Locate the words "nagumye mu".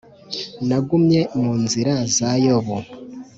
0.67-1.51